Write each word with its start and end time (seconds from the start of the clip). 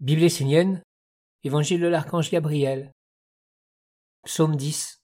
Bible 0.00 0.22
essénienne, 0.22 0.80
Évangile 1.42 1.80
de 1.80 1.88
l'archange 1.88 2.30
Gabriel, 2.30 2.92
Psaume 4.24 4.54
10. 4.54 5.02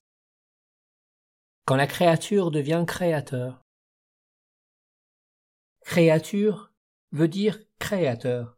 Quand 1.64 1.74
la 1.74 1.88
créature 1.88 2.52
devient 2.52 2.84
créateur. 2.86 3.64
Créature 5.80 6.72
veut 7.10 7.26
dire 7.26 7.58
créateur. 7.80 8.56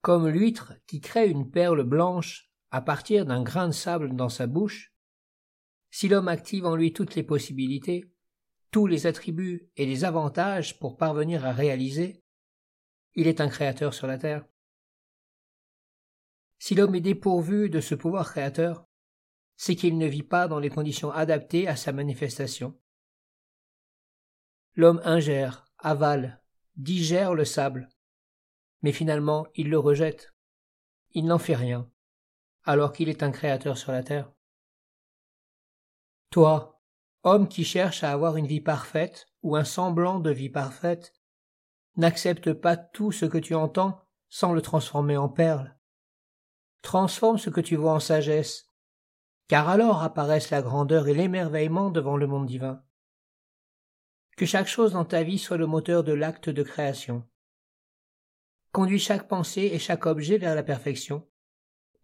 Comme 0.00 0.26
l'huître 0.26 0.72
qui 0.88 1.00
crée 1.00 1.28
une 1.28 1.52
perle 1.52 1.84
blanche 1.84 2.50
à 2.72 2.82
partir 2.82 3.26
d'un 3.26 3.44
grain 3.44 3.68
de 3.68 3.72
sable 3.72 4.16
dans 4.16 4.28
sa 4.28 4.48
bouche, 4.48 4.92
si 5.92 6.08
l'homme 6.08 6.26
active 6.26 6.66
en 6.66 6.74
lui 6.74 6.92
toutes 6.92 7.14
les 7.14 7.22
possibilités, 7.22 8.12
tous 8.72 8.88
les 8.88 9.06
attributs 9.06 9.70
et 9.76 9.86
les 9.86 10.04
avantages 10.04 10.80
pour 10.80 10.96
parvenir 10.96 11.46
à 11.46 11.52
réaliser, 11.52 12.24
il 13.14 13.28
est 13.28 13.40
un 13.40 13.48
créateur 13.48 13.94
sur 13.94 14.08
la 14.08 14.18
terre. 14.18 14.44
Si 16.66 16.74
l'homme 16.74 16.96
est 16.96 17.00
dépourvu 17.00 17.70
de 17.70 17.80
ce 17.80 17.94
pouvoir 17.94 18.28
créateur, 18.28 18.88
c'est 19.54 19.76
qu'il 19.76 19.98
ne 19.98 20.06
vit 20.08 20.24
pas 20.24 20.48
dans 20.48 20.58
les 20.58 20.68
conditions 20.68 21.12
adaptées 21.12 21.68
à 21.68 21.76
sa 21.76 21.92
manifestation. 21.92 22.76
L'homme 24.74 25.00
ingère, 25.04 25.70
avale, 25.78 26.42
digère 26.74 27.34
le 27.34 27.44
sable, 27.44 27.88
mais 28.82 28.90
finalement 28.90 29.46
il 29.54 29.70
le 29.70 29.78
rejette. 29.78 30.34
Il 31.12 31.26
n'en 31.26 31.38
fait 31.38 31.54
rien, 31.54 31.88
alors 32.64 32.90
qu'il 32.90 33.08
est 33.08 33.22
un 33.22 33.30
créateur 33.30 33.78
sur 33.78 33.92
la 33.92 34.02
terre. 34.02 34.32
Toi, 36.30 36.82
homme 37.22 37.46
qui 37.46 37.62
cherche 37.62 38.02
à 38.02 38.10
avoir 38.10 38.36
une 38.36 38.48
vie 38.48 38.60
parfaite 38.60 39.28
ou 39.42 39.54
un 39.54 39.62
semblant 39.62 40.18
de 40.18 40.32
vie 40.32 40.50
parfaite, 40.50 41.14
n'accepte 41.94 42.52
pas 42.52 42.76
tout 42.76 43.12
ce 43.12 43.24
que 43.24 43.38
tu 43.38 43.54
entends 43.54 44.00
sans 44.28 44.52
le 44.52 44.62
transformer 44.62 45.16
en 45.16 45.28
perle 45.28 45.75
transforme 46.86 47.36
ce 47.36 47.50
que 47.50 47.60
tu 47.60 47.74
vois 47.74 47.94
en 47.94 48.00
sagesse, 48.00 48.70
car 49.48 49.68
alors 49.68 50.04
apparaissent 50.04 50.50
la 50.50 50.62
grandeur 50.62 51.08
et 51.08 51.14
l'émerveillement 51.14 51.90
devant 51.90 52.16
le 52.16 52.28
monde 52.28 52.46
divin. 52.46 52.80
Que 54.36 54.46
chaque 54.46 54.68
chose 54.68 54.92
dans 54.92 55.04
ta 55.04 55.24
vie 55.24 55.40
soit 55.40 55.56
le 55.56 55.66
moteur 55.66 56.04
de 56.04 56.12
l'acte 56.12 56.48
de 56.48 56.62
création. 56.62 57.26
Conduis 58.70 59.00
chaque 59.00 59.26
pensée 59.26 59.68
et 59.72 59.80
chaque 59.80 60.06
objet 60.06 60.38
vers 60.38 60.54
la 60.54 60.62
perfection. 60.62 61.26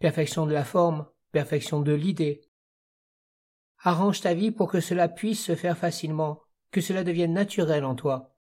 Perfection 0.00 0.46
de 0.46 0.52
la 0.52 0.64
forme, 0.64 1.06
perfection 1.30 1.80
de 1.80 1.92
l'idée. 1.92 2.50
Arrange 3.84 4.20
ta 4.20 4.34
vie 4.34 4.50
pour 4.50 4.68
que 4.68 4.80
cela 4.80 5.08
puisse 5.08 5.44
se 5.44 5.54
faire 5.54 5.78
facilement, 5.78 6.42
que 6.72 6.80
cela 6.80 7.04
devienne 7.04 7.34
naturel 7.34 7.84
en 7.84 7.94
toi. 7.94 8.34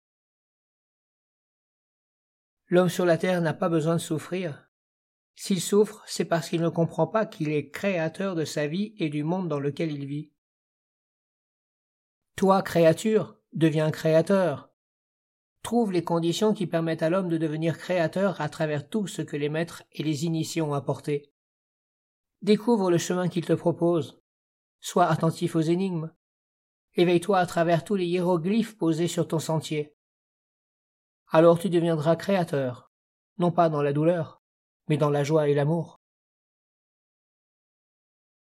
L'homme 2.66 2.88
sur 2.88 3.04
la 3.04 3.16
terre 3.16 3.42
n'a 3.42 3.54
pas 3.54 3.68
besoin 3.68 3.94
de 3.94 4.00
souffrir, 4.00 4.71
s'il 5.34 5.60
souffre, 5.60 6.02
c'est 6.06 6.24
parce 6.24 6.48
qu'il 6.48 6.60
ne 6.60 6.68
comprend 6.68 7.06
pas 7.06 7.26
qu'il 7.26 7.50
est 7.50 7.70
créateur 7.70 8.34
de 8.34 8.44
sa 8.44 8.66
vie 8.66 8.94
et 8.98 9.08
du 9.08 9.24
monde 9.24 9.48
dans 9.48 9.60
lequel 9.60 9.92
il 9.92 10.06
vit. 10.06 10.30
Toi, 12.36 12.62
créature, 12.62 13.36
deviens 13.52 13.90
créateur. 13.90 14.70
Trouve 15.62 15.92
les 15.92 16.04
conditions 16.04 16.54
qui 16.54 16.66
permettent 16.66 17.02
à 17.02 17.10
l'homme 17.10 17.28
de 17.28 17.38
devenir 17.38 17.78
créateur 17.78 18.40
à 18.40 18.48
travers 18.48 18.88
tout 18.88 19.06
ce 19.06 19.22
que 19.22 19.36
les 19.36 19.48
maîtres 19.48 19.84
et 19.92 20.02
les 20.02 20.24
initiés 20.24 20.62
ont 20.62 20.74
apporté. 20.74 21.32
Découvre 22.42 22.90
le 22.90 22.98
chemin 22.98 23.28
qu'il 23.28 23.44
te 23.44 23.52
propose. 23.52 24.20
Sois 24.80 25.06
attentif 25.06 25.54
aux 25.54 25.60
énigmes. 25.60 26.12
Éveille-toi 26.94 27.38
à 27.38 27.46
travers 27.46 27.84
tous 27.84 27.94
les 27.94 28.06
hiéroglyphes 28.06 28.76
posés 28.76 29.08
sur 29.08 29.28
ton 29.28 29.38
sentier. 29.38 29.94
Alors 31.28 31.58
tu 31.58 31.70
deviendras 31.70 32.16
créateur, 32.16 32.92
non 33.38 33.52
pas 33.52 33.68
dans 33.68 33.80
la 33.80 33.92
douleur, 33.92 34.41
mais 34.88 34.96
dans 34.96 35.10
la 35.10 35.24
joie 35.24 35.48
et 35.48 35.54
l'amour. 35.54 36.01